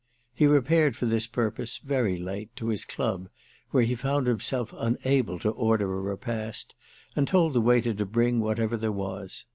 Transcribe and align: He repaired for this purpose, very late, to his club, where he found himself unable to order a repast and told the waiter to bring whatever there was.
He 0.33 0.47
repaired 0.47 0.95
for 0.95 1.05
this 1.05 1.27
purpose, 1.27 1.77
very 1.77 2.17
late, 2.17 2.55
to 2.55 2.69
his 2.69 2.85
club, 2.85 3.29
where 3.69 3.83
he 3.83 3.93
found 3.93 4.25
himself 4.25 4.73
unable 4.75 5.37
to 5.37 5.51
order 5.51 5.93
a 5.95 6.01
repast 6.01 6.73
and 7.15 7.27
told 7.27 7.53
the 7.53 7.61
waiter 7.61 7.93
to 7.93 8.05
bring 8.07 8.39
whatever 8.39 8.77
there 8.77 8.91
was. 8.91 9.45